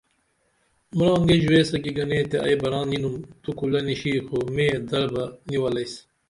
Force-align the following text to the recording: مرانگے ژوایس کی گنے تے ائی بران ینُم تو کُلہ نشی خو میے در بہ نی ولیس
مرانگے 0.97 1.35
ژوایس 1.43 1.69
کی 1.83 1.91
گنے 1.97 2.19
تے 2.29 2.37
ائی 2.45 2.55
بران 2.61 2.89
ینُم 2.95 3.15
تو 3.41 3.49
کُلہ 3.57 3.79
نشی 3.87 4.11
خو 4.27 4.37
میے 4.55 4.67
در 4.89 5.05
بہ 5.13 5.23
نی 5.49 5.57
ولیس 5.63 5.93